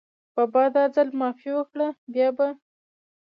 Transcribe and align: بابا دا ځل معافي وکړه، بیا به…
بابا 0.35 0.63
دا 0.75 0.83
ځل 0.95 1.09
معافي 1.19 1.51
وکړه، 1.55 1.87
بیا 2.13 2.29
به… 2.37 2.47